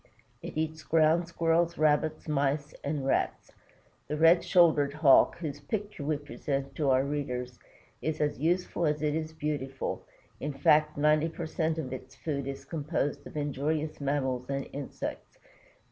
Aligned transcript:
It 0.41 0.57
eats 0.57 0.81
Ground 0.81 1.27
Squirrels, 1.27 1.77
Rabbits, 1.77 2.27
Mice, 2.27 2.73
and 2.83 3.05
Rats. 3.05 3.51
The 4.07 4.17
Red 4.17 4.43
shouldered 4.43 4.93
Hawk, 4.95 5.37
whose 5.37 5.59
picture 5.59 6.03
we 6.03 6.17
present 6.17 6.73
to 6.77 6.89
our 6.89 7.03
readers, 7.03 7.59
is 8.01 8.19
as 8.19 8.39
useful 8.39 8.87
as 8.87 9.03
it 9.03 9.13
is 9.13 9.31
beautiful, 9.31 10.03
in 10.39 10.53
fact 10.53 10.97
ninety 10.97 11.29
per 11.29 11.45
cent 11.45 11.77
of 11.77 11.93
its 11.93 12.15
food 12.15 12.47
is 12.47 12.65
composed 12.65 13.27
of 13.27 13.37
injurious 13.37 14.01
mammals 14.01 14.49
and 14.49 14.67
insects. 14.73 15.37